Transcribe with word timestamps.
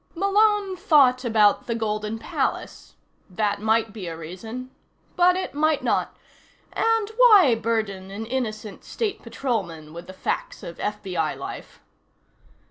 Malone 0.15 0.75
thought 0.75 1.23
about 1.23 1.67
the 1.67 1.75
Golden 1.75 2.17
Palace. 2.17 2.95
That 3.29 3.61
might 3.61 3.93
be 3.93 4.07
a 4.07 4.17
reason 4.17 4.71
but 5.15 5.35
it 5.35 5.53
might 5.53 5.83
not. 5.83 6.17
And 6.73 7.09
why 7.17 7.53
burden 7.53 8.09
an 8.09 8.25
innocent 8.25 8.83
State 8.83 9.21
Patrolman 9.21 9.93
with 9.93 10.07
the 10.07 10.13
facts 10.13 10.63
of 10.63 10.79
FBI 10.79 11.37
life? 11.37 11.81